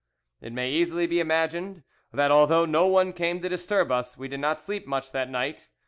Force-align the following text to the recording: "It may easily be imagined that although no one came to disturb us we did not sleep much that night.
"It 0.41 0.51
may 0.51 0.71
easily 0.71 1.05
be 1.05 1.19
imagined 1.19 1.83
that 2.11 2.31
although 2.31 2.65
no 2.65 2.87
one 2.87 3.13
came 3.13 3.39
to 3.41 3.49
disturb 3.49 3.91
us 3.91 4.17
we 4.17 4.27
did 4.27 4.39
not 4.39 4.59
sleep 4.59 4.87
much 4.87 5.11
that 5.11 5.29
night. 5.29 5.69